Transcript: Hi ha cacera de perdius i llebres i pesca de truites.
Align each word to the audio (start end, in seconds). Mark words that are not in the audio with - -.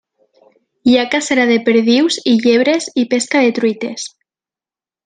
Hi 0.91 0.95
ha 0.97 1.03
cacera 1.15 1.45
de 1.51 1.57
perdius 1.69 2.19
i 2.33 2.35
llebres 2.47 2.91
i 3.05 3.07
pesca 3.13 3.47
de 3.47 3.57
truites. 3.61 4.11